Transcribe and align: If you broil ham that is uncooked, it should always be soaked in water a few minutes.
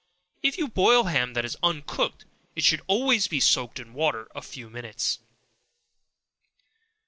If 0.41 0.57
you 0.57 0.67
broil 0.67 1.03
ham 1.03 1.33
that 1.35 1.45
is 1.45 1.55
uncooked, 1.61 2.25
it 2.55 2.63
should 2.63 2.81
always 2.87 3.27
be 3.27 3.39
soaked 3.39 3.79
in 3.79 3.93
water 3.93 4.29
a 4.33 4.41
few 4.41 4.67
minutes. 4.67 5.19